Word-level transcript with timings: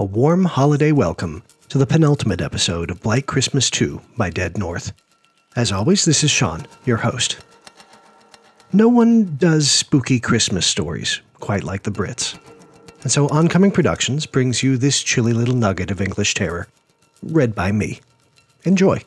a 0.00 0.04
warm 0.04 0.46
holiday 0.46 0.92
welcome 0.92 1.42
to 1.68 1.76
the 1.76 1.86
penultimate 1.86 2.40
episode 2.40 2.90
of 2.90 3.02
Blight 3.02 3.26
Christmas 3.26 3.68
2 3.68 4.00
by 4.16 4.30
Dead 4.30 4.56
North. 4.56 4.94
As 5.56 5.72
always, 5.72 6.06
this 6.06 6.24
is 6.24 6.30
Sean, 6.30 6.66
your 6.86 6.96
host. 6.96 7.36
No 8.72 8.88
one 8.88 9.36
does 9.36 9.70
spooky 9.70 10.18
Christmas 10.18 10.66
stories 10.66 11.20
quite 11.40 11.64
like 11.64 11.82
the 11.82 11.90
Brits. 11.90 12.38
And 13.02 13.12
so 13.12 13.28
Oncoming 13.28 13.72
Productions 13.72 14.24
brings 14.24 14.62
you 14.62 14.78
this 14.78 15.02
chilly 15.02 15.34
little 15.34 15.54
nugget 15.54 15.90
of 15.90 16.00
English 16.00 16.32
terror, 16.32 16.68
read 17.22 17.54
by 17.54 17.70
me. 17.70 18.00
Enjoy. 18.64 19.02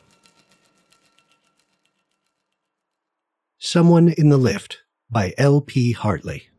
Someone 3.58 4.10
in 4.10 4.28
the 4.28 4.36
Lift 4.36 4.82
by 5.10 5.34
L.P. 5.38 5.90
Hartley. 5.90 6.50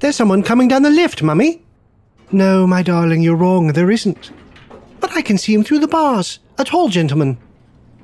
There's 0.00 0.16
someone 0.16 0.42
coming 0.42 0.66
down 0.66 0.82
the 0.82 0.90
lift, 0.90 1.22
Mummy. 1.22 1.62
No, 2.32 2.66
my 2.66 2.82
darling, 2.82 3.20
you're 3.20 3.36
wrong. 3.36 3.74
There 3.74 3.90
isn't. 3.90 4.30
But 4.98 5.14
I 5.14 5.20
can 5.20 5.36
see 5.36 5.52
him 5.52 5.62
through 5.62 5.80
the 5.80 5.88
bars. 5.88 6.38
A 6.56 6.64
tall 6.64 6.88
gentleman. 6.88 7.36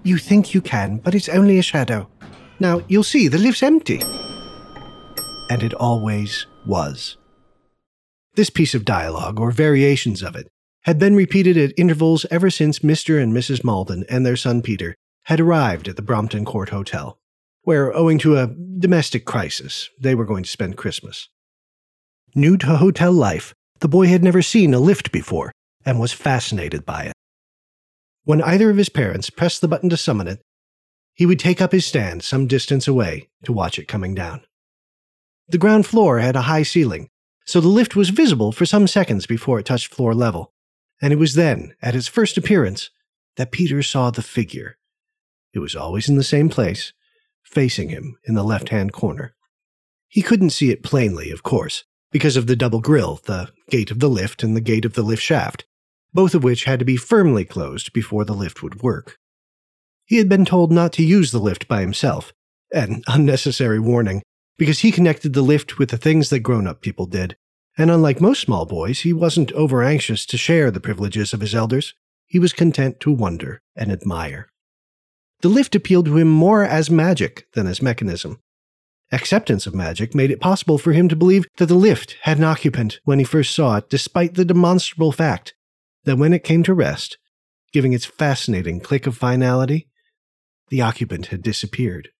You 0.02 0.18
think 0.18 0.52
you 0.52 0.60
can, 0.60 0.98
but 0.98 1.14
it's 1.14 1.30
only 1.30 1.58
a 1.58 1.62
shadow. 1.62 2.08
Now, 2.60 2.82
you'll 2.86 3.02
see 3.02 3.28
the 3.28 3.38
lift's 3.38 3.62
empty. 3.62 4.02
And 5.48 5.62
it 5.62 5.72
always 5.74 6.46
was. 6.66 7.16
This 8.34 8.50
piece 8.50 8.74
of 8.74 8.84
dialogue, 8.84 9.40
or 9.40 9.50
variations 9.50 10.22
of 10.22 10.36
it, 10.36 10.48
had 10.82 10.98
been 10.98 11.16
repeated 11.16 11.56
at 11.56 11.72
intervals 11.78 12.26
ever 12.30 12.50
since 12.50 12.80
Mr. 12.80 13.22
and 13.22 13.32
Mrs. 13.32 13.64
Malden 13.64 14.04
and 14.10 14.26
their 14.26 14.36
son 14.36 14.60
Peter 14.60 14.94
had 15.24 15.40
arrived 15.40 15.88
at 15.88 15.96
the 15.96 16.02
Brompton 16.02 16.44
Court 16.44 16.68
Hotel, 16.68 17.18
where, 17.62 17.94
owing 17.96 18.18
to 18.18 18.36
a 18.36 18.54
domestic 18.78 19.24
crisis, 19.24 19.88
they 19.98 20.14
were 20.14 20.26
going 20.26 20.44
to 20.44 20.50
spend 20.50 20.76
Christmas. 20.76 21.30
New 22.38 22.58
to 22.58 22.66
hotel 22.76 23.12
life, 23.12 23.54
the 23.80 23.88
boy 23.88 24.08
had 24.08 24.22
never 24.22 24.42
seen 24.42 24.74
a 24.74 24.78
lift 24.78 25.10
before 25.10 25.52
and 25.86 25.98
was 25.98 26.12
fascinated 26.12 26.84
by 26.84 27.04
it. 27.04 27.14
When 28.24 28.42
either 28.42 28.68
of 28.68 28.76
his 28.76 28.90
parents 28.90 29.30
pressed 29.30 29.62
the 29.62 29.68
button 29.68 29.88
to 29.88 29.96
summon 29.96 30.28
it, 30.28 30.42
he 31.14 31.24
would 31.24 31.38
take 31.38 31.62
up 31.62 31.72
his 31.72 31.86
stand 31.86 32.22
some 32.22 32.46
distance 32.46 32.86
away 32.86 33.30
to 33.44 33.54
watch 33.54 33.78
it 33.78 33.88
coming 33.88 34.14
down. 34.14 34.42
The 35.48 35.56
ground 35.56 35.86
floor 35.86 36.18
had 36.18 36.36
a 36.36 36.42
high 36.42 36.62
ceiling, 36.62 37.08
so 37.46 37.58
the 37.58 37.68
lift 37.68 37.96
was 37.96 38.10
visible 38.10 38.52
for 38.52 38.66
some 38.66 38.86
seconds 38.86 39.24
before 39.24 39.58
it 39.58 39.64
touched 39.64 39.94
floor 39.94 40.14
level, 40.14 40.52
and 41.00 41.14
it 41.14 41.18
was 41.18 41.36
then, 41.36 41.74
at 41.80 41.94
its 41.94 42.06
first 42.06 42.36
appearance, 42.36 42.90
that 43.36 43.50
Peter 43.50 43.82
saw 43.82 44.10
the 44.10 44.20
figure. 44.20 44.76
It 45.54 45.60
was 45.60 45.74
always 45.74 46.06
in 46.06 46.16
the 46.16 46.22
same 46.22 46.50
place, 46.50 46.92
facing 47.42 47.88
him 47.88 48.18
in 48.24 48.34
the 48.34 48.44
left 48.44 48.68
hand 48.68 48.92
corner. 48.92 49.34
He 50.06 50.20
couldn't 50.20 50.50
see 50.50 50.70
it 50.70 50.82
plainly, 50.82 51.30
of 51.30 51.42
course, 51.42 51.84
because 52.10 52.36
of 52.36 52.46
the 52.46 52.56
double 52.56 52.80
grill, 52.80 53.20
the 53.24 53.50
gate 53.70 53.90
of 53.90 53.98
the 53.98 54.08
lift 54.08 54.42
and 54.42 54.56
the 54.56 54.60
gate 54.60 54.84
of 54.84 54.94
the 54.94 55.02
lift 55.02 55.22
shaft, 55.22 55.64
both 56.12 56.34
of 56.34 56.44
which 56.44 56.64
had 56.64 56.78
to 56.78 56.84
be 56.84 56.96
firmly 56.96 57.44
closed 57.44 57.92
before 57.92 58.24
the 58.24 58.34
lift 58.34 58.62
would 58.62 58.82
work. 58.82 59.18
He 60.04 60.18
had 60.18 60.28
been 60.28 60.44
told 60.44 60.70
not 60.70 60.92
to 60.94 61.04
use 61.04 61.32
the 61.32 61.38
lift 61.38 61.66
by 61.68 61.80
himself, 61.80 62.32
an 62.72 63.02
unnecessary 63.08 63.80
warning, 63.80 64.22
because 64.56 64.80
he 64.80 64.92
connected 64.92 65.32
the 65.32 65.42
lift 65.42 65.78
with 65.78 65.90
the 65.90 65.98
things 65.98 66.30
that 66.30 66.40
grown 66.40 66.66
up 66.66 66.80
people 66.80 67.06
did, 67.06 67.36
and 67.78 67.90
unlike 67.90 68.20
most 68.20 68.40
small 68.40 68.64
boys, 68.64 69.00
he 69.00 69.12
wasn't 69.12 69.52
over 69.52 69.82
anxious 69.82 70.24
to 70.26 70.38
share 70.38 70.70
the 70.70 70.80
privileges 70.80 71.34
of 71.34 71.40
his 71.40 71.54
elders. 71.54 71.94
He 72.26 72.38
was 72.38 72.52
content 72.52 73.00
to 73.00 73.12
wonder 73.12 73.60
and 73.76 73.92
admire. 73.92 74.48
The 75.42 75.48
lift 75.48 75.74
appealed 75.74 76.06
to 76.06 76.16
him 76.16 76.28
more 76.28 76.64
as 76.64 76.90
magic 76.90 77.46
than 77.52 77.66
as 77.66 77.82
mechanism. 77.82 78.40
Acceptance 79.12 79.66
of 79.66 79.74
magic 79.74 80.14
made 80.14 80.30
it 80.30 80.40
possible 80.40 80.78
for 80.78 80.92
him 80.92 81.08
to 81.08 81.16
believe 81.16 81.46
that 81.58 81.66
the 81.66 81.74
lift 81.74 82.16
had 82.22 82.38
an 82.38 82.44
occupant 82.44 82.98
when 83.04 83.18
he 83.18 83.24
first 83.24 83.54
saw 83.54 83.76
it, 83.76 83.88
despite 83.88 84.34
the 84.34 84.44
demonstrable 84.44 85.12
fact 85.12 85.54
that 86.04 86.18
when 86.18 86.32
it 86.32 86.42
came 86.42 86.62
to 86.64 86.74
rest, 86.74 87.18
giving 87.72 87.92
its 87.92 88.04
fascinating 88.04 88.80
click 88.80 89.06
of 89.06 89.16
finality, 89.16 89.88
the 90.68 90.80
occupant 90.80 91.26
had 91.26 91.42
disappeared. 91.42 92.10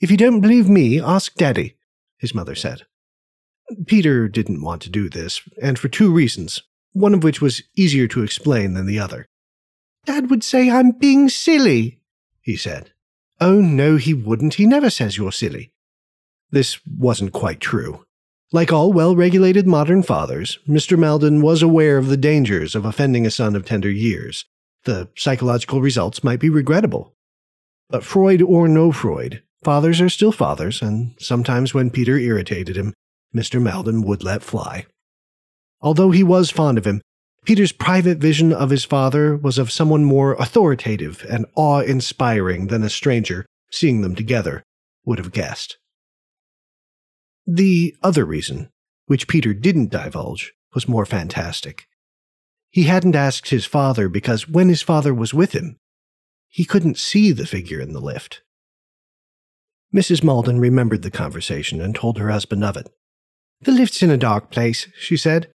If 0.00 0.10
you 0.10 0.16
don't 0.16 0.40
believe 0.40 0.68
me, 0.68 1.00
ask 1.00 1.34
Daddy, 1.34 1.76
his 2.18 2.34
mother 2.34 2.56
said. 2.56 2.82
Peter 3.86 4.28
didn't 4.28 4.62
want 4.62 4.82
to 4.82 4.90
do 4.90 5.08
this, 5.08 5.40
and 5.60 5.78
for 5.78 5.88
two 5.88 6.10
reasons, 6.12 6.60
one 6.92 7.14
of 7.14 7.22
which 7.22 7.40
was 7.40 7.62
easier 7.76 8.08
to 8.08 8.22
explain 8.22 8.74
than 8.74 8.86
the 8.86 8.98
other. 8.98 9.28
Dad 10.04 10.30
would 10.30 10.42
say 10.42 10.70
I'm 10.70 10.90
being 10.90 11.28
silly, 11.28 12.00
he 12.40 12.56
said. 12.56 12.91
Oh, 13.44 13.60
no, 13.60 13.96
he 13.96 14.14
wouldn't. 14.14 14.54
He 14.54 14.66
never 14.66 14.88
says 14.88 15.16
you're 15.16 15.32
silly. 15.32 15.72
This 16.52 16.78
wasn't 16.86 17.32
quite 17.32 17.58
true. 17.58 18.06
Like 18.52 18.72
all 18.72 18.92
well 18.92 19.16
regulated 19.16 19.66
modern 19.66 20.04
fathers, 20.04 20.60
Mr. 20.68 20.96
Malden 20.96 21.42
was 21.42 21.60
aware 21.60 21.98
of 21.98 22.06
the 22.06 22.16
dangers 22.16 22.76
of 22.76 22.84
offending 22.84 23.26
a 23.26 23.32
son 23.32 23.56
of 23.56 23.64
tender 23.64 23.90
years. 23.90 24.44
The 24.84 25.08
psychological 25.16 25.80
results 25.80 26.22
might 26.22 26.38
be 26.38 26.50
regrettable. 26.50 27.16
But 27.90 28.04
Freud 28.04 28.42
or 28.42 28.68
no 28.68 28.92
Freud, 28.92 29.42
fathers 29.64 30.00
are 30.00 30.08
still 30.08 30.30
fathers, 30.30 30.80
and 30.80 31.16
sometimes 31.18 31.74
when 31.74 31.90
Peter 31.90 32.16
irritated 32.16 32.76
him, 32.76 32.94
Mr. 33.34 33.60
Malden 33.60 34.02
would 34.02 34.22
let 34.22 34.44
fly. 34.44 34.86
Although 35.80 36.12
he 36.12 36.22
was 36.22 36.48
fond 36.48 36.78
of 36.78 36.86
him, 36.86 37.02
Peter's 37.44 37.72
private 37.72 38.18
vision 38.18 38.52
of 38.52 38.70
his 38.70 38.84
father 38.84 39.36
was 39.36 39.58
of 39.58 39.72
someone 39.72 40.04
more 40.04 40.34
authoritative 40.34 41.26
and 41.28 41.44
awe 41.56 41.80
inspiring 41.80 42.68
than 42.68 42.84
a 42.84 42.90
stranger, 42.90 43.46
seeing 43.72 44.00
them 44.02 44.14
together, 44.14 44.62
would 45.04 45.18
have 45.18 45.32
guessed. 45.32 45.76
The 47.44 47.96
other 48.00 48.24
reason, 48.24 48.70
which 49.06 49.26
Peter 49.26 49.52
didn't 49.52 49.90
divulge, 49.90 50.52
was 50.72 50.88
more 50.88 51.04
fantastic. 51.04 51.86
He 52.70 52.84
hadn't 52.84 53.16
asked 53.16 53.48
his 53.48 53.66
father 53.66 54.08
because 54.08 54.48
when 54.48 54.68
his 54.68 54.82
father 54.82 55.12
was 55.12 55.34
with 55.34 55.52
him, 55.52 55.78
he 56.48 56.64
couldn't 56.64 56.96
see 56.96 57.32
the 57.32 57.46
figure 57.46 57.80
in 57.80 57.92
the 57.92 58.00
lift. 58.00 58.42
Mrs. 59.92 60.22
Malden 60.22 60.60
remembered 60.60 61.02
the 61.02 61.10
conversation 61.10 61.80
and 61.80 61.94
told 61.94 62.18
her 62.18 62.30
husband 62.30 62.62
of 62.62 62.76
it. 62.76 62.88
The 63.60 63.72
lift's 63.72 64.02
in 64.02 64.10
a 64.10 64.16
dark 64.16 64.50
place, 64.50 64.86
she 64.96 65.16
said 65.16 65.51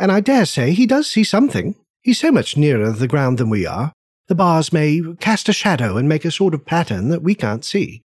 and 0.00 0.10
I 0.10 0.20
dare 0.20 0.46
say 0.46 0.72
he 0.72 0.86
does 0.86 1.08
see 1.08 1.22
something. 1.22 1.76
He's 2.00 2.18
so 2.18 2.32
much 2.32 2.56
nearer 2.56 2.90
the 2.90 3.06
ground 3.06 3.36
than 3.36 3.50
we 3.50 3.66
are. 3.66 3.92
The 4.28 4.34
bars 4.34 4.72
may 4.72 5.02
cast 5.20 5.48
a 5.50 5.52
shadow 5.52 5.98
and 5.98 6.08
make 6.08 6.24
a 6.24 6.30
sort 6.30 6.54
of 6.54 6.64
pattern 6.64 7.10
that 7.10 7.22
we 7.22 7.34
can't 7.34 7.64
see. 7.64 8.02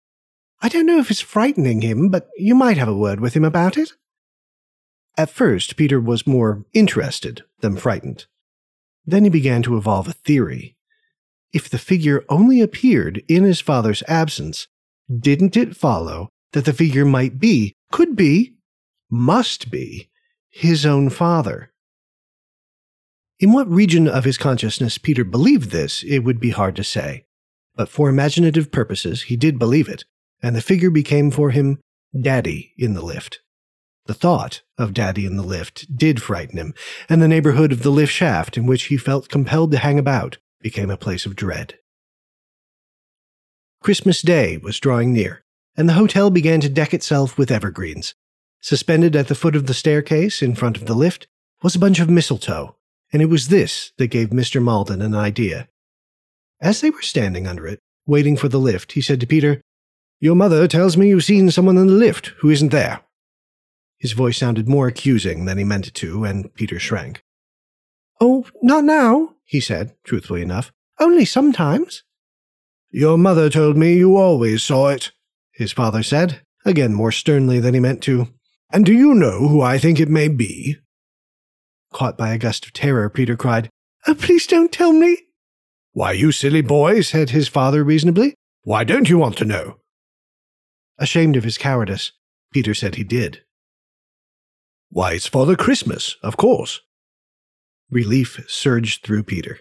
I 0.60 0.69
don't 0.69 0.84
know 0.84 0.99
if 0.99 1.10
it's 1.10 1.21
frightening 1.21 1.81
him, 1.81 2.10
but 2.10 2.28
you 2.37 2.54
might 2.54 2.76
have 2.76 2.88
a 2.88 2.97
word 2.97 3.21
with 3.21 3.32
him 3.34 3.44
about 3.44 3.78
it. 3.78 3.93
At 5.16 5.31
first, 5.31 5.76
Peter 5.76 5.99
was 5.99 6.26
more 6.26 6.66
interested 6.75 7.44
than 7.60 7.76
frightened. 7.76 8.26
Then 9.06 9.25
he 9.25 9.31
began 9.31 9.62
to 9.62 9.78
evolve 9.78 10.09
a 10.09 10.12
theory. 10.12 10.76
If 11.55 11.70
the 11.70 11.78
figure 11.78 12.22
only 12.28 12.60
appeared 12.60 13.22
in 13.28 13.44
his 13.44 13.62
father's 13.62 14.03
absence, 14.06 14.69
didn't 15.09 15.56
it 15.56 15.75
follow 15.75 16.28
that 16.53 16.66
the 16.66 16.75
figure 16.75 17.06
might 17.06 17.38
be, 17.38 17.75
could 17.91 18.15
be, 18.15 18.56
must 19.10 19.70
be, 19.70 20.10
his 20.50 20.84
own 20.84 21.09
father? 21.09 21.72
In 23.41 23.53
what 23.53 23.71
region 23.71 24.09
of 24.09 24.25
his 24.25 24.37
consciousness 24.37 24.99
Peter 24.99 25.22
believed 25.22 25.71
this, 25.71 26.03
it 26.03 26.21
would 26.21 26.41
be 26.41 26.50
hard 26.50 26.75
to 26.76 26.82
say. 26.82 27.25
But 27.76 27.88
for 27.88 28.09
imaginative 28.09 28.72
purposes, 28.72 29.22
he 29.22 29.37
did 29.37 29.60
believe 29.60 29.88
it, 29.88 30.04
and 30.43 30.56
the 30.56 30.60
figure 30.60 30.91
became 30.91 31.31
for 31.31 31.50
him 31.50 31.78
Daddy 32.21 32.75
in 32.76 32.94
the 32.94 33.04
lift. 33.04 33.41
The 34.06 34.15
thought 34.15 34.62
of 34.76 34.93
Daddy 34.93 35.25
in 35.25 35.37
the 35.37 35.44
lift 35.44 35.97
did 35.97 36.21
frighten 36.21 36.59
him, 36.59 36.75
and 37.09 37.22
the 37.22 37.28
neighborhood 37.28 37.71
of 37.71 37.84
the 37.84 37.91
lift 37.91 38.12
shaft 38.12 38.56
in 38.56 38.66
which 38.66 38.84
he 38.84 38.97
felt 38.97 39.28
compelled 39.28 39.70
to 39.70 39.78
hang 39.78 40.00
about 40.00 40.38
became 40.60 40.91
a 40.91 40.97
place 40.97 41.25
of 41.25 41.37
dread. 41.37 41.78
Christmas 43.81 44.20
Day 44.20 44.56
was 44.56 44.81
drawing 44.81 45.12
near, 45.12 45.44
and 45.76 45.88
the 45.88 45.93
hotel 45.93 46.31
began 46.31 46.61
to 46.62 46.69
deck 46.69 46.93
itself 46.93 47.38
with 47.38 47.52
evergreens. 47.52 48.14
Suspended 48.61 49.14
at 49.14 49.29
the 49.29 49.37
foot 49.37 49.55
of 49.55 49.67
the 49.67 49.75
staircase 49.75 50.43
in 50.43 50.56
front 50.56 50.76
of 50.76 50.87
the 50.87 50.94
lift 50.94 51.29
was 51.62 51.76
a 51.76 51.79
bunch 51.79 52.00
of 52.00 52.11
mistletoe 52.11 52.75
and 53.12 53.22
it 53.22 53.26
was 53.26 53.49
this 53.49 53.93
that 53.99 54.08
gave 54.08 54.31
Mr. 54.31 54.62
Malden 54.62 55.02
an 55.02 55.14
idea. 55.14 55.69
As 56.60 56.81
they 56.81 56.90
were 56.90 57.02
standing 57.02 57.46
under 57.46 57.66
it, 57.66 57.81
waiting 58.06 58.37
for 58.37 58.49
the 58.49 58.58
lift, 58.58 58.93
he 58.93 59.00
said 59.00 59.20
to 59.20 59.26
Peter, 59.26 59.62
Your 60.20 60.34
mother 60.34 60.66
tells 60.66 60.96
me 60.96 61.08
you've 61.08 61.25
seen 61.25 61.50
someone 61.50 61.78
in 61.78 61.87
the 61.87 61.93
lift 61.93 62.28
who 62.38 62.50
isn't 62.50 62.72
there. 62.72 63.00
His 63.99 64.12
voice 64.12 64.38
sounded 64.38 64.69
more 64.69 64.87
accusing 64.87 65.44
than 65.44 65.58
he 65.58 65.64
meant 65.64 65.88
it 65.88 65.94
to, 65.94 66.25
and 66.25 66.52
Peter 66.55 66.78
shrank. 66.78 67.22
Oh, 68.20 68.46
not 68.62 68.84
now, 68.84 69.34
he 69.44 69.60
said, 69.60 69.94
truthfully 70.05 70.43
enough. 70.43 70.72
Only 70.99 71.25
sometimes. 71.25 72.02
Your 72.90 73.19
mother 73.19 73.50
told 73.50 73.76
me 73.76 73.94
you 73.96 74.16
always 74.16 74.62
saw 74.62 74.88
it, 74.88 75.12
his 75.52 75.72
father 75.72 76.02
said, 76.02 76.43
again 76.64 76.94
more 76.94 77.12
sternly 77.12 77.60
than 77.60 77.75
he 77.75 77.81
meant 77.81 78.02
to. 78.05 78.28
And 78.72 78.84
do 78.84 78.93
you 78.93 79.14
know 79.14 79.49
who 79.49 79.60
I 79.60 79.78
think 79.78 79.99
it 79.99 80.08
may 80.08 80.28
be? 80.28 80.76
Caught 81.93 82.19
by 82.19 82.32
a 82.32 82.38
gust 82.38 82.67
of 82.67 82.73
terror, 82.73 83.08
Peter 83.08 83.37
cried, 83.37 83.70
Oh, 84.06 84.14
please 84.14 84.46
don't 84.46 84.73
tell 84.73 84.93
me. 84.93 85.17
Why, 85.93 86.12
you 86.12 86.32
silly 86.32 86.62
boy, 86.62 87.00
said 87.00 87.31
his 87.31 87.49
father 87.49 87.82
reasonably. 87.82 88.35
Why 88.62 88.85
don't 88.85 89.08
you 89.08 89.19
want 89.19 89.37
to 89.38 89.44
know? 89.44 89.79
Ashamed 90.99 91.37
of 91.37 91.44
his 91.44 91.58
cowardice, 91.58 92.12
Peter 92.52 92.75
said 92.75 92.94
he 92.94 93.05
did. 93.05 93.43
Why, 94.90 95.12
it's 95.12 95.26
Father 95.26 95.56
Christmas, 95.56 96.17
of 96.23 96.37
course. 96.37 96.81
Relief 97.91 98.44
surged 98.49 99.02
through 99.05 99.23
Peter. 99.25 99.61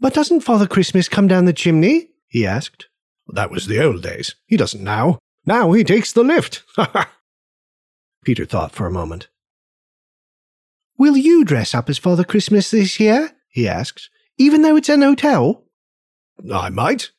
But 0.00 0.14
doesn't 0.14 0.40
Father 0.40 0.66
Christmas 0.66 1.08
come 1.08 1.28
down 1.28 1.44
the 1.44 1.52
chimney? 1.52 2.08
he 2.28 2.46
asked. 2.46 2.88
That 3.28 3.50
was 3.50 3.66
the 3.66 3.82
old 3.82 4.02
days. 4.02 4.34
He 4.46 4.56
doesn't 4.56 4.82
now. 4.82 5.18
Now 5.46 5.72
he 5.72 5.84
takes 5.84 6.12
the 6.12 6.24
lift. 6.24 6.62
Ha 6.76 6.90
ha! 6.92 7.12
Peter 8.24 8.44
thought 8.44 8.72
for 8.72 8.86
a 8.86 8.90
moment. 8.90 9.28
Will 11.02 11.16
you 11.16 11.44
dress 11.44 11.74
up 11.74 11.90
as 11.90 11.98
Father 11.98 12.22
Christmas 12.22 12.70
this 12.70 13.00
year? 13.00 13.32
he 13.48 13.66
asked, 13.66 14.08
even 14.38 14.62
though 14.62 14.76
it's 14.76 14.88
an 14.88 15.02
hotel? 15.02 15.64
I 16.54 16.68
might. 16.68 17.10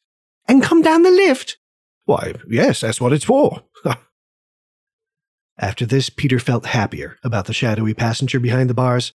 And 0.47 0.63
come 0.63 0.81
down 0.81 1.03
the 1.03 1.11
lift? 1.11 1.57
Why, 2.05 2.35
yes, 2.49 2.79
that's 2.79 3.01
what 3.01 3.11
it's 3.11 3.25
for. 3.25 3.63
After 5.57 5.85
this, 5.85 6.09
Peter 6.09 6.39
felt 6.39 6.67
happier 6.67 7.17
about 7.25 7.45
the 7.45 7.53
shadowy 7.53 7.93
passenger 7.93 8.39
behind 8.39 8.69
the 8.69 8.73
bars. 8.73 9.11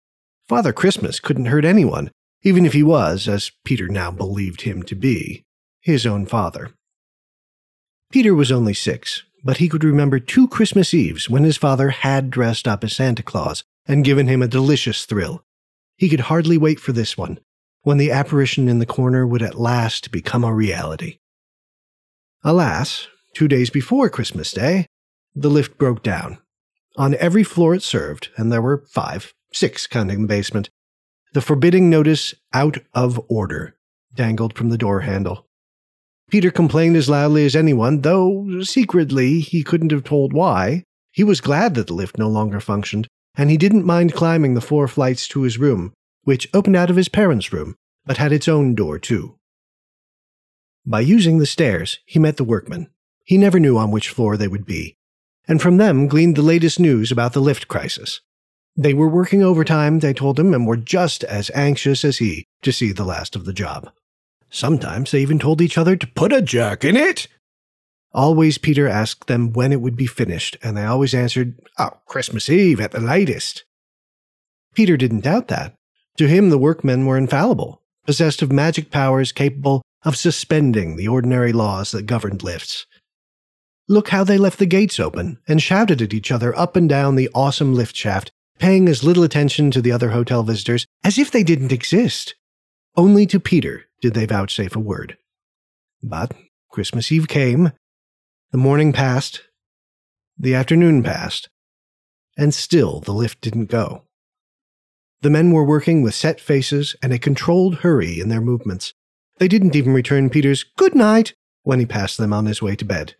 Father 0.50 0.73
Christmas 0.73 1.19
couldn't 1.19 1.45
hurt 1.45 1.63
anyone, 1.63 2.09
even 2.41 2.65
if 2.65 2.73
he 2.73 2.81
was, 2.81 3.27
as 3.27 3.51
Peter 3.65 3.88
now 3.88 4.09
believed 4.09 4.62
him 4.62 4.81
to 4.81 4.95
be, 4.95 5.44
his 5.79 6.07
own 6.07 6.25
father. 6.25 6.71
Peter 8.12 8.33
was 8.33 8.51
only 8.51 8.73
six, 8.73 9.21
but 9.44 9.57
he 9.57 9.69
could 9.69 9.83
remember 9.83 10.17
two 10.17 10.47
Christmas 10.47 10.91
Eves 10.91 11.29
when 11.29 11.44
his 11.44 11.56
father 11.56 11.89
had 11.89 12.31
dressed 12.31 12.67
up 12.67 12.83
as 12.83 12.95
Santa 12.95 13.21
Claus 13.21 13.63
and 13.88 14.04
given 14.04 14.28
him 14.28 14.42
a 14.42 14.48
delicious 14.48 15.06
thrill. 15.06 15.44
He 15.98 16.10
could 16.10 16.22
hardly 16.22 16.58
wait 16.58 16.80
for 16.80 16.92
this 16.92 17.18
one, 17.18 17.40
when 17.84 17.98
the 17.98 18.12
apparition 18.12 18.68
in 18.68 18.80
the 18.80 18.86
corner 18.86 19.26
would 19.26 19.42
at 19.42 19.60
last 19.60 20.12
become 20.12 20.44
a 20.44 20.54
reality. 20.54 21.20
Alas, 22.44 23.08
two 23.34 23.48
days 23.48 23.70
before 23.70 24.10
Christmas 24.10 24.52
Day, 24.52 24.88
the 25.34 25.50
lift 25.50 25.78
broke 25.78 26.04
down. 26.04 26.40
On 26.98 27.16
every 27.16 27.44
floor 27.44 27.76
it 27.76 27.84
served, 27.84 28.30
and 28.38 28.52
there 28.52 28.62
were 28.62 28.86
five, 28.88 29.34
six 29.52 29.88
counting 29.88 30.22
the 30.22 30.28
basement, 30.28 30.70
the 31.34 31.42
forbidding 31.42 31.90
notice 31.90 32.34
out 32.54 32.78
of 32.94 33.20
order 33.30 33.76
dangled 34.14 34.58
from 34.58 34.70
the 34.70 34.78
door 34.78 35.02
handle. 35.02 35.46
Peter 36.30 36.50
complained 36.50 36.96
as 36.96 37.10
loudly 37.10 37.46
as 37.46 37.56
anyone, 37.56 38.02
though 38.02 38.62
secretly 38.62 39.42
he 39.42 39.64
couldn't 39.64 39.92
have 39.92 40.04
told 40.04 40.34
why. 40.34 40.84
He 41.12 41.24
was 41.24 41.42
glad 41.42 41.76
that 41.76 41.88
the 41.88 41.94
lift 41.94 42.18
no 42.18 42.28
longer 42.28 42.60
functioned, 42.60 43.08
and 43.38 43.50
he 43.50 43.58
didn't 43.58 43.86
mind 43.86 44.14
climbing 44.14 44.54
the 44.54 44.62
four 44.62 44.88
flights 44.88 45.28
to 45.30 45.44
his 45.44 45.58
room, 45.58 45.94
which 46.24 46.48
opened 46.54 46.76
out 46.76 46.90
of 46.90 46.96
his 46.96 47.10
parents' 47.10 47.54
room, 47.54 47.76
but 48.06 48.18
had 48.18 48.32
its 48.32 48.48
own 48.48 48.76
door 48.76 49.00
too. 49.00 49.38
By 50.86 51.02
using 51.02 51.40
the 51.40 51.46
stairs, 51.46 52.00
he 52.06 52.20
met 52.20 52.38
the 52.38 52.44
workmen. 52.44 52.90
He 53.24 53.38
never 53.38 53.60
knew 53.60 53.78
on 53.78 53.92
which 53.92 54.10
floor 54.10 54.38
they 54.38 54.48
would 54.48 54.66
be, 54.66 54.96
and 55.48 55.62
from 55.62 55.78
them 55.78 56.08
gleaned 56.08 56.36
the 56.36 56.42
latest 56.44 56.80
news 56.80 57.12
about 57.12 57.34
the 57.34 57.42
lift 57.42 57.68
crisis. 57.68 58.22
They 58.78 58.94
were 58.94 59.08
working 59.08 59.42
overtime, 59.42 60.00
they 60.00 60.14
told 60.14 60.40
him, 60.40 60.54
and 60.54 60.68
were 60.68 60.78
just 60.78 61.24
as 61.24 61.50
anxious 61.56 62.04
as 62.04 62.18
he 62.18 62.46
to 62.62 62.72
see 62.72 62.92
the 62.92 63.06
last 63.06 63.36
of 63.36 63.46
the 63.46 63.54
job. 63.54 63.90
Sometimes 64.50 65.12
they 65.12 65.22
even 65.22 65.40
told 65.40 65.62
each 65.62 65.78
other 65.78 65.96
to 65.96 66.08
put 66.08 66.34
a 66.34 66.42
jerk 66.42 66.84
in 66.84 66.96
it. 66.96 67.28
Always 68.15 68.57
Peter 68.57 68.88
asked 68.88 69.27
them 69.27 69.51
when 69.51 69.73
it 69.73 69.81
would 69.81 69.97
be 69.97 70.07
finished, 70.07 70.56
and 70.63 70.77
they 70.77 70.85
always 70.85 71.13
answered, 71.13 71.59
Oh, 71.77 71.91
Christmas 72.06 72.50
Eve 72.50 72.79
at 72.79 72.91
the 72.91 73.01
latest. 73.01 73.65
Peter 74.73 74.95
didn't 74.95 75.25
doubt 75.25 75.50
that. 75.50 75.75
To 76.15 76.27
him, 76.27 76.50
the 76.50 76.57
workmen 76.57 77.06
were 77.06 77.17
infallible, 77.17 77.81
possessed 78.06 78.41
of 78.41 78.53
magic 78.53 78.89
powers 78.89 79.33
capable 79.33 79.81
of 80.03 80.15
suspending 80.15 80.95
the 80.95 81.09
ordinary 81.09 81.51
laws 81.51 81.91
that 81.91 82.03
governed 82.03 82.41
lifts. 82.41 82.85
Look 83.89 84.09
how 84.09 84.23
they 84.23 84.38
left 84.38 84.59
the 84.59 84.65
gates 84.65 84.97
open 84.97 85.39
and 85.45 85.62
shouted 85.62 86.01
at 86.01 86.13
each 86.13 86.31
other 86.31 86.57
up 86.57 86.77
and 86.77 86.88
down 86.88 87.17
the 87.17 87.29
awesome 87.35 87.75
lift 87.75 87.97
shaft, 87.97 88.31
paying 88.59 88.88
as 88.88 89.03
little 89.03 89.23
attention 89.23 89.71
to 89.71 89.81
the 89.81 89.91
other 89.91 90.12
hotel 90.12 90.41
visitors 90.41 90.85
as 91.03 91.17
if 91.17 91.31
they 91.31 91.44
didn't 91.44 91.73
exist. 91.73 92.33
Only 92.95 93.25
to 93.25 93.41
Peter 93.41 93.88
did 94.01 94.13
they 94.13 94.25
vouchsafe 94.25 94.73
a 94.77 94.79
word. 94.79 95.17
But 96.01 96.31
Christmas 96.69 97.12
Eve 97.12 97.27
came, 97.27 97.73
the 98.51 98.57
morning 98.57 98.94
passed, 98.94 99.42
the 100.38 100.56
afternoon 100.56 101.03
passed, 101.03 101.50
and 102.38 102.53
still 102.53 103.00
the 103.00 103.13
lift 103.13 103.42
didn't 103.42 103.65
go. 103.65 104.03
The 105.21 105.30
men 105.30 105.51
were 105.51 105.65
working 105.65 106.03
with 106.03 106.13
set 106.13 106.39
faces 106.39 106.95
and 107.01 107.12
a 107.12 107.19
controlled 107.19 107.77
hurry 107.77 108.19
in 108.19 108.30
their 108.30 108.42
movements. 108.42 108.94
They 109.38 109.47
didn't 109.47 109.75
even 109.75 109.94
return 109.94 110.30
Peter's 110.30 110.63
good 110.63 110.95
night 110.95 111.33
when 111.63 111.80
he 111.80 111.86
passed 111.86 112.18
them 112.18 112.31
on 112.31 112.45
his 112.45 112.62
way 112.62 112.75
to 112.75 112.86
bed. 112.86 113.15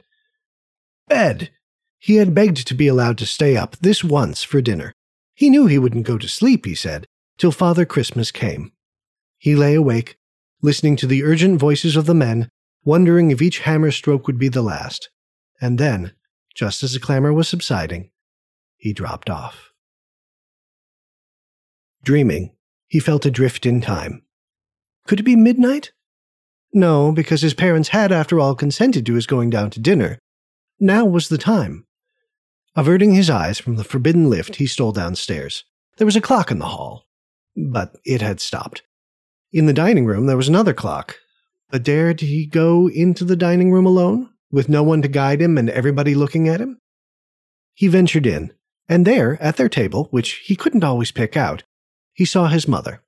Bed! 1.08 1.50
He 1.98 2.18
had 2.18 2.36
begged 2.36 2.68
to 2.68 2.76
be 2.76 2.88
allowed 2.88 3.18
to 3.18 3.26
stay 3.26 3.58
up 3.58 3.76
this 3.78 4.04
once 4.04 4.44
for 4.44 4.62
dinner. 4.62 4.94
He 5.34 5.50
knew 5.50 5.66
he 5.66 5.80
wouldn't 5.80 6.06
go 6.06 6.18
to 6.18 6.28
sleep, 6.28 6.66
he 6.66 6.76
said, 6.76 7.08
till 7.38 7.52
Father 7.52 7.86
Christmas 7.86 8.32
came. 8.32 8.72
He 9.38 9.56
lay 9.56 9.74
awake, 9.74 10.18
listening 10.62 10.96
to 10.98 11.08
the 11.08 11.24
urgent 11.24 11.60
voices 11.60 11.96
of 11.96 12.06
the 12.06 12.14
men, 12.14 12.50
wondering 12.84 13.32
if 13.32 13.42
each 13.42 13.60
hammer 13.60 13.92
stroke 13.92 14.28
would 14.28 14.38
be 14.38 14.48
the 14.48 14.62
last. 14.62 15.10
And 15.66 15.80
then, 15.80 16.12
just 16.54 16.84
as 16.84 16.94
the 16.94 17.00
clamor 17.00 17.34
was 17.34 17.50
subsiding, 17.50 18.12
he 18.78 18.94
dropped 18.94 19.32
off. 19.32 19.72
Dreaming, 22.04 22.56
he 22.88 23.00
felt 23.00 23.26
adrift 23.26 23.66
in 23.66 23.82
time. 23.82 24.22
Could 25.08 25.22
it 25.22 25.24
be 25.24 25.36
midnight? 25.36 25.92
No, 26.72 27.12
because 27.12 27.42
his 27.42 27.56
parents 27.56 27.90
had, 27.90 28.12
after 28.12 28.40
all, 28.40 28.54
consented 28.54 29.08
to 29.08 29.16
his 29.16 29.26
going 29.26 29.50
down 29.50 29.72
to 29.72 29.80
dinner. 29.80 30.20
Now 30.80 31.04
was 31.04 31.30
the 31.30 31.40
time. 31.40 31.88
Averting 32.76 33.16
his 33.16 33.32
eyes 33.32 33.58
from 33.58 33.76
the 33.76 33.84
forbidden 33.84 34.30
lift, 34.30 34.58
he 34.58 34.68
stole 34.68 34.92
downstairs. 34.92 35.64
There 35.98 36.06
was 36.06 36.16
a 36.16 36.22
clock 36.22 36.52
in 36.52 36.60
the 36.60 36.66
hall, 36.66 37.08
but 37.58 37.96
it 38.06 38.22
had 38.22 38.40
stopped. 38.40 38.84
In 39.52 39.66
the 39.66 39.74
dining 39.74 40.06
room, 40.06 40.28
there 40.28 40.38
was 40.38 40.48
another 40.48 40.76
clock. 40.76 41.16
But 41.72 41.82
dared 41.82 42.22
he 42.22 42.46
go 42.46 42.88
into 42.88 43.26
the 43.26 43.36
dining 43.36 43.72
room 43.72 43.88
alone? 43.88 44.30
With 44.52 44.70
no 44.70 44.84
one 44.84 45.02
to 45.02 45.08
guide 45.08 45.42
him 45.42 45.58
and 45.58 45.70
everybody 45.70 46.16
looking 46.16 46.48
at 46.48 46.62
him? 46.62 46.80
He 47.74 47.88
ventured 47.88 48.26
in, 48.26 48.54
and 48.88 49.06
there, 49.06 49.42
at 49.42 49.58
their 49.58 49.70
table, 49.70 50.08
which 50.12 50.44
he 50.46 50.56
couldn't 50.56 50.84
always 50.84 51.12
pick 51.12 51.36
out, 51.36 51.64
he 52.14 52.26
saw 52.26 52.48
his 52.48 52.68
mother. 52.68 53.02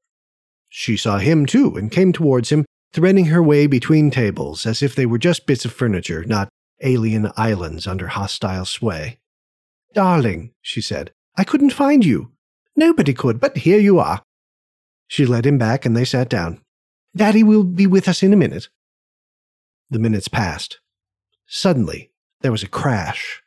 She 0.70 0.98
saw 0.98 1.18
him 1.18 1.46
too 1.46 1.76
and 1.78 1.92
came 1.92 2.12
towards 2.12 2.52
him, 2.52 2.66
threading 2.92 3.26
her 3.26 3.42
way 3.42 3.68
between 3.68 4.12
tables 4.12 4.66
as 4.66 4.84
if 4.84 4.96
they 4.96 5.06
were 5.06 5.18
just 5.18 5.46
bits 5.46 5.66
of 5.66 5.72
furniture, 5.72 6.26
not 6.26 6.50
alien 6.82 7.32
islands 7.38 7.88
under 7.88 8.08
hostile 8.08 8.66
sway. 8.66 9.20
Darling, 9.94 10.54
she 10.62 10.82
said, 10.82 11.12
I 11.38 11.44
couldn't 11.44 11.72
find 11.72 12.06
you. 12.06 12.32
Nobody 12.76 13.14
could, 13.14 13.40
but 13.40 13.58
here 13.58 13.80
you 13.80 14.00
are. 14.00 14.22
She 15.08 15.26
led 15.26 15.46
him 15.46 15.58
back 15.58 15.86
and 15.86 15.96
they 15.96 16.06
sat 16.06 16.30
down. 16.30 16.62
Daddy 17.16 17.44
will 17.44 17.64
be 17.64 17.88
with 17.88 18.08
us 18.08 18.22
in 18.22 18.34
a 18.34 18.38
minute. 18.38 18.70
The 19.90 20.00
minutes 20.00 20.28
passed. 20.28 20.80
Suddenly, 21.48 22.12
there 22.42 22.52
was 22.52 22.62
a 22.62 22.68
crash. 22.68 23.42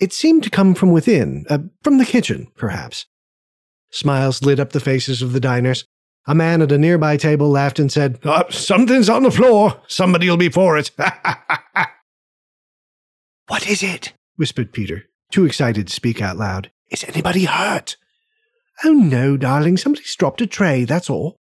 It 0.00 0.12
seemed 0.12 0.42
to 0.42 0.50
come 0.50 0.74
from 0.74 0.90
within, 0.90 1.44
uh, 1.48 1.58
from 1.82 1.98
the 1.98 2.04
kitchen, 2.04 2.48
perhaps. 2.56 3.06
Smiles 3.90 4.42
lit 4.42 4.58
up 4.58 4.72
the 4.72 4.80
faces 4.80 5.22
of 5.22 5.32
the 5.32 5.40
diners. 5.40 5.84
A 6.26 6.34
man 6.34 6.60
at 6.60 6.72
a 6.72 6.78
nearby 6.78 7.16
table 7.16 7.48
laughed 7.50 7.78
and 7.78 7.92
said, 7.92 8.18
oh, 8.24 8.48
Something's 8.50 9.08
on 9.08 9.22
the 9.22 9.30
floor. 9.30 9.80
Somebody'll 9.86 10.36
be 10.36 10.48
for 10.48 10.76
it. 10.76 10.90
what 13.46 13.68
is 13.68 13.82
it? 13.82 14.12
whispered 14.36 14.72
Peter, 14.72 15.04
too 15.30 15.44
excited 15.44 15.86
to 15.86 15.92
speak 15.94 16.20
out 16.20 16.36
loud. 16.36 16.70
Is 16.90 17.04
anybody 17.04 17.44
hurt? 17.44 17.96
Oh, 18.84 18.92
no, 18.92 19.36
darling. 19.36 19.76
Somebody's 19.76 20.14
dropped 20.16 20.40
a 20.40 20.46
tray, 20.46 20.84
that's 20.84 21.08
all. 21.08 21.36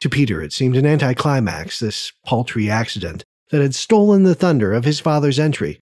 To 0.00 0.08
Peter, 0.08 0.40
it 0.40 0.52
seemed 0.52 0.76
an 0.76 0.86
anticlimax, 0.86 1.78
this 1.78 2.12
paltry 2.24 2.70
accident 2.70 3.24
that 3.50 3.60
had 3.60 3.74
stolen 3.74 4.22
the 4.22 4.34
thunder 4.34 4.72
of 4.72 4.84
his 4.84 5.00
father's 5.00 5.38
entry. 5.38 5.80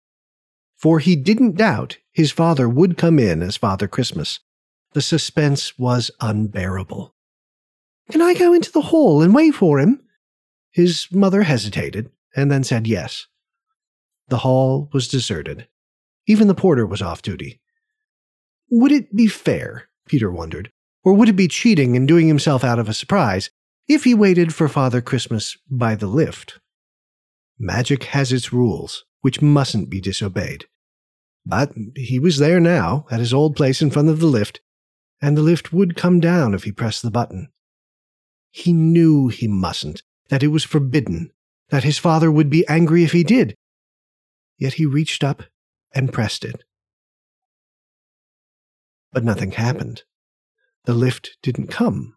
For 0.76 0.98
he 0.98 1.16
didn't 1.16 1.56
doubt 1.56 1.98
his 2.12 2.32
father 2.32 2.68
would 2.68 2.96
come 2.96 3.18
in 3.18 3.42
as 3.42 3.56
Father 3.56 3.86
Christmas. 3.86 4.40
The 4.92 5.02
suspense 5.02 5.78
was 5.78 6.10
unbearable. 6.20 7.14
Can 8.10 8.22
I 8.22 8.34
go 8.34 8.54
into 8.54 8.72
the 8.72 8.82
hall 8.82 9.22
and 9.22 9.34
wait 9.34 9.54
for 9.54 9.78
him? 9.78 10.02
His 10.70 11.08
mother 11.12 11.42
hesitated 11.42 12.10
and 12.34 12.50
then 12.50 12.64
said 12.64 12.86
yes. 12.86 13.26
The 14.28 14.38
hall 14.38 14.88
was 14.92 15.08
deserted. 15.08 15.68
Even 16.26 16.48
the 16.48 16.54
porter 16.54 16.86
was 16.86 17.02
off 17.02 17.22
duty. 17.22 17.60
Would 18.70 18.92
it 18.92 19.14
be 19.14 19.26
fair, 19.26 19.88
Peter 20.06 20.30
wondered, 20.30 20.70
or 21.04 21.14
would 21.14 21.28
it 21.28 21.36
be 21.36 21.48
cheating 21.48 21.96
and 21.96 22.06
doing 22.06 22.28
himself 22.28 22.64
out 22.64 22.78
of 22.78 22.88
a 22.88 22.94
surprise 22.94 23.50
if 23.88 24.04
he 24.04 24.14
waited 24.14 24.54
for 24.54 24.68
Father 24.68 25.00
Christmas 25.00 25.56
by 25.70 25.94
the 25.94 26.06
lift. 26.06 26.60
Magic 27.58 28.04
has 28.04 28.32
its 28.32 28.52
rules, 28.52 29.04
which 29.22 29.40
mustn't 29.40 29.88
be 29.88 30.00
disobeyed. 30.00 30.66
But 31.46 31.72
he 31.96 32.18
was 32.18 32.36
there 32.36 32.60
now, 32.60 33.06
at 33.10 33.20
his 33.20 33.32
old 33.32 33.56
place 33.56 33.80
in 33.80 33.90
front 33.90 34.10
of 34.10 34.20
the 34.20 34.26
lift, 34.26 34.60
and 35.22 35.36
the 35.36 35.42
lift 35.42 35.72
would 35.72 35.96
come 35.96 36.20
down 36.20 36.52
if 36.52 36.64
he 36.64 36.72
pressed 36.72 37.02
the 37.02 37.10
button. 37.10 37.48
He 38.50 38.74
knew 38.74 39.28
he 39.28 39.48
mustn't, 39.48 40.02
that 40.28 40.42
it 40.42 40.48
was 40.48 40.64
forbidden, 40.64 41.32
that 41.70 41.84
his 41.84 41.98
father 41.98 42.30
would 42.30 42.50
be 42.50 42.68
angry 42.68 43.04
if 43.04 43.12
he 43.12 43.24
did. 43.24 43.54
Yet 44.58 44.74
he 44.74 44.84
reached 44.84 45.24
up 45.24 45.44
and 45.94 46.12
pressed 46.12 46.44
it. 46.44 46.62
But 49.12 49.24
nothing 49.24 49.52
happened. 49.52 50.02
The 50.84 50.94
lift 50.94 51.38
didn't 51.42 51.68
come. 51.68 52.16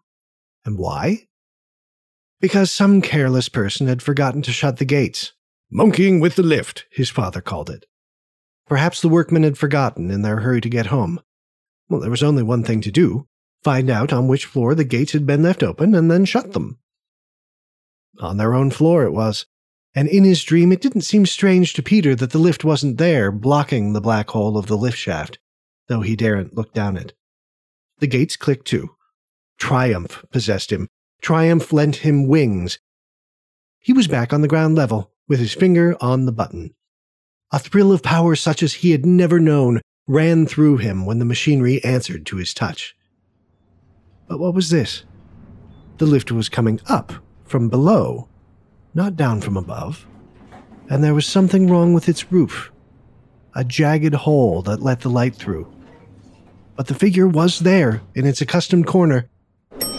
And 0.64 0.76
why? 0.78 1.28
Because 2.42 2.72
some 2.72 3.00
careless 3.00 3.48
person 3.48 3.86
had 3.86 4.02
forgotten 4.02 4.42
to 4.42 4.52
shut 4.52 4.78
the 4.78 4.84
gates. 4.84 5.32
Monkeying 5.70 6.18
with 6.18 6.34
the 6.34 6.42
lift, 6.42 6.86
his 6.90 7.08
father 7.08 7.40
called 7.40 7.70
it. 7.70 7.86
Perhaps 8.66 9.00
the 9.00 9.08
workmen 9.08 9.44
had 9.44 9.56
forgotten 9.56 10.10
in 10.10 10.22
their 10.22 10.40
hurry 10.40 10.60
to 10.60 10.68
get 10.68 10.86
home. 10.86 11.20
Well, 11.88 12.00
there 12.00 12.10
was 12.10 12.22
only 12.22 12.42
one 12.42 12.64
thing 12.64 12.80
to 12.82 12.90
do 12.90 13.28
find 13.62 13.88
out 13.88 14.12
on 14.12 14.26
which 14.26 14.44
floor 14.44 14.74
the 14.74 14.82
gates 14.82 15.12
had 15.12 15.24
been 15.24 15.44
left 15.44 15.62
open 15.62 15.94
and 15.94 16.10
then 16.10 16.24
shut 16.24 16.52
them. 16.52 16.80
On 18.18 18.36
their 18.36 18.54
own 18.54 18.72
floor 18.72 19.04
it 19.04 19.12
was, 19.12 19.46
and 19.94 20.08
in 20.08 20.24
his 20.24 20.42
dream 20.42 20.72
it 20.72 20.80
didn't 20.80 21.02
seem 21.02 21.26
strange 21.26 21.72
to 21.74 21.82
Peter 21.82 22.16
that 22.16 22.32
the 22.32 22.38
lift 22.38 22.64
wasn't 22.64 22.98
there, 22.98 23.30
blocking 23.30 23.92
the 23.92 24.00
black 24.00 24.30
hole 24.30 24.58
of 24.58 24.66
the 24.66 24.76
lift 24.76 24.98
shaft, 24.98 25.38
though 25.86 26.00
he 26.00 26.16
daren't 26.16 26.56
look 26.56 26.74
down 26.74 26.96
it. 26.96 27.12
The 28.00 28.08
gates 28.08 28.36
clicked 28.36 28.66
too. 28.66 28.96
Triumph 29.58 30.24
possessed 30.32 30.72
him. 30.72 30.88
Triumph 31.22 31.72
lent 31.72 31.96
him 31.96 32.26
wings. 32.26 32.78
He 33.78 33.92
was 33.92 34.08
back 34.08 34.32
on 34.32 34.42
the 34.42 34.48
ground 34.48 34.74
level, 34.74 35.12
with 35.28 35.38
his 35.38 35.54
finger 35.54 35.96
on 36.00 36.26
the 36.26 36.32
button. 36.32 36.74
A 37.52 37.58
thrill 37.58 37.92
of 37.92 38.02
power 38.02 38.34
such 38.34 38.62
as 38.62 38.74
he 38.74 38.90
had 38.90 39.06
never 39.06 39.38
known 39.38 39.80
ran 40.08 40.46
through 40.46 40.78
him 40.78 41.06
when 41.06 41.20
the 41.20 41.24
machinery 41.24 41.82
answered 41.84 42.26
to 42.26 42.36
his 42.36 42.52
touch. 42.52 42.96
But 44.28 44.40
what 44.40 44.54
was 44.54 44.70
this? 44.70 45.04
The 45.98 46.06
lift 46.06 46.32
was 46.32 46.48
coming 46.48 46.80
up 46.88 47.12
from 47.44 47.68
below, 47.68 48.28
not 48.92 49.16
down 49.16 49.40
from 49.40 49.56
above, 49.56 50.06
and 50.90 51.04
there 51.04 51.14
was 51.14 51.26
something 51.26 51.70
wrong 51.70 51.94
with 51.94 52.08
its 52.08 52.32
roof 52.32 52.70
a 53.54 53.62
jagged 53.64 54.14
hole 54.14 54.62
that 54.62 54.82
let 54.82 55.00
the 55.00 55.10
light 55.10 55.34
through. 55.36 55.70
But 56.74 56.86
the 56.86 56.94
figure 56.94 57.28
was 57.28 57.60
there 57.60 58.00
in 58.14 58.26
its 58.26 58.40
accustomed 58.40 58.86
corner, 58.86 59.28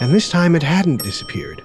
and 0.04 0.12
this 0.12 0.28
time 0.28 0.54
it 0.54 0.62
hadn't 0.62 1.02
disappeared. 1.02 1.62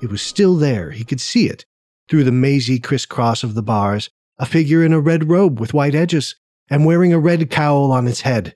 It 0.00 0.10
was 0.12 0.22
still 0.22 0.54
there, 0.54 0.92
he 0.92 1.02
could 1.02 1.20
see 1.20 1.48
it, 1.48 1.66
through 2.08 2.22
the 2.22 2.30
mazy 2.30 2.78
crisscross 2.78 3.42
of 3.42 3.54
the 3.54 3.64
bars, 3.64 4.10
a 4.38 4.46
figure 4.46 4.84
in 4.84 4.92
a 4.92 5.00
red 5.00 5.28
robe 5.28 5.58
with 5.58 5.74
white 5.74 5.96
edges, 5.96 6.36
and 6.68 6.86
wearing 6.86 7.12
a 7.12 7.18
red 7.18 7.50
cowl 7.50 7.90
on 7.90 8.06
its 8.06 8.20
head. 8.20 8.54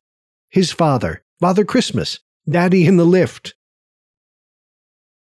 His 0.51 0.71
father, 0.71 1.25
Father 1.41 1.65
Christmas, 1.65 2.21
Daddy 2.49 2.87
in 2.87 2.97
the 2.97 3.05
lift. 3.05 3.57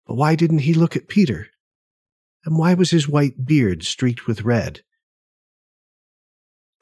But 0.05 0.17
why 0.17 0.35
didn't 0.35 0.59
he 0.59 0.75
look 0.75 0.95
at 0.95 1.07
Peter? 1.07 1.47
And 2.45 2.59
why 2.59 2.75
was 2.75 2.91
his 2.91 3.09
white 3.09 3.43
beard 3.43 3.83
streaked 3.83 4.27
with 4.27 4.43
red? 4.43 4.83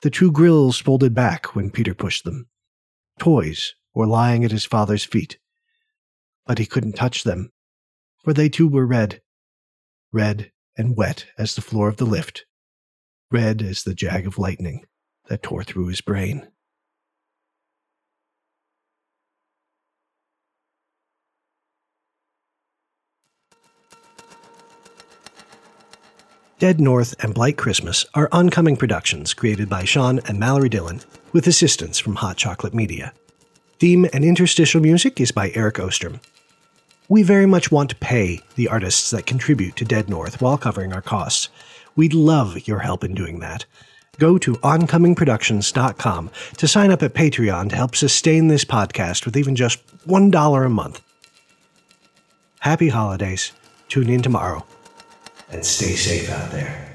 The 0.01 0.09
two 0.09 0.29
grills 0.29 0.77
folded 0.77 1.13
back 1.13 1.55
when 1.55 1.71
Peter 1.71 1.93
pushed 1.93 2.25
them. 2.25 2.49
Toys 3.17 3.75
were 3.93 4.07
lying 4.07 4.43
at 4.43 4.51
his 4.51 4.65
father's 4.65 5.05
feet. 5.05 5.37
But 6.45 6.57
he 6.57 6.65
couldn't 6.65 6.93
touch 6.93 7.23
them, 7.23 7.51
for 8.23 8.33
they 8.33 8.49
too 8.49 8.67
were 8.67 8.85
red. 8.85 9.21
Red 10.11 10.51
and 10.77 10.97
wet 10.97 11.25
as 11.37 11.55
the 11.55 11.61
floor 11.61 11.87
of 11.87 11.97
the 11.97 12.05
lift. 12.05 12.45
Red 13.31 13.61
as 13.61 13.83
the 13.83 13.95
jag 13.95 14.27
of 14.27 14.37
lightning 14.37 14.85
that 15.29 15.41
tore 15.41 15.63
through 15.63 15.87
his 15.87 16.01
brain. 16.01 16.47
Dead 26.59 26.79
North 26.79 27.13
and 27.21 27.33
Blight 27.33 27.57
Christmas 27.57 28.05
are 28.13 28.29
oncoming 28.31 28.77
productions 28.77 29.33
created 29.33 29.67
by 29.67 29.83
Sean 29.83 30.19
and 30.27 30.39
Mallory 30.39 30.69
Dillon 30.69 31.01
with 31.33 31.47
assistance 31.47 31.99
from 31.99 32.15
Hot 32.15 32.37
Chocolate 32.37 32.73
Media. 32.73 33.13
Theme 33.79 34.05
and 34.13 34.23
interstitial 34.23 34.79
music 34.79 35.19
is 35.19 35.33
by 35.33 35.51
Eric 35.55 35.79
Ostrom. 35.81 36.21
We 37.09 37.23
very 37.23 37.45
much 37.45 37.71
want 37.71 37.89
to 37.89 37.95
pay 37.95 38.41
the 38.55 38.67
artists 38.67 39.11
that 39.11 39.25
contribute 39.25 39.75
to 39.75 39.85
Dead 39.85 40.09
North 40.09 40.41
while 40.41 40.57
covering 40.57 40.93
our 40.93 41.01
costs. 41.01 41.49
We'd 41.95 42.13
love 42.13 42.67
your 42.67 42.79
help 42.79 43.03
in 43.03 43.13
doing 43.13 43.39
that. 43.39 43.65
Go 44.19 44.37
to 44.37 44.53
oncomingproductions.com 44.55 46.31
to 46.57 46.67
sign 46.67 46.91
up 46.91 47.03
at 47.03 47.13
Patreon 47.13 47.69
to 47.69 47.75
help 47.75 47.95
sustain 47.95 48.47
this 48.47 48.63
podcast 48.63 49.25
with 49.25 49.35
even 49.35 49.55
just 49.55 49.85
$1 50.07 50.65
a 50.65 50.69
month. 50.69 51.01
Happy 52.59 52.89
holidays. 52.89 53.51
Tune 53.89 54.09
in 54.09 54.21
tomorrow 54.21 54.65
and 55.49 55.65
stay 55.65 55.95
safe 55.95 56.29
out 56.29 56.51
there. 56.51 56.92